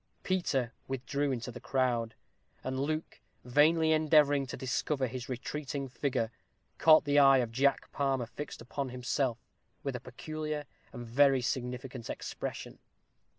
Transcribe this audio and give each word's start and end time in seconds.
Peter 0.23 0.73
withdrew 0.87 1.31
into 1.31 1.51
the 1.51 1.59
crowd; 1.59 2.15
and 2.63 2.79
Luke, 2.79 3.19
vainly 3.45 3.91
endeavoring 3.91 4.47
to 4.47 4.57
discover 4.57 5.05
his 5.05 5.29
retreating 5.29 5.87
figure, 5.87 6.31
caught 6.79 7.05
the 7.05 7.19
eye 7.19 7.37
of 7.37 7.51
Jack 7.51 7.91
Palmer 7.91 8.25
fixed 8.25 8.61
upon 8.61 8.89
himself, 8.89 9.37
with 9.83 9.95
a 9.95 9.99
peculiar 9.99 10.65
and 10.91 11.05
very 11.05 11.43
significant 11.43 12.09
expression. 12.09 12.79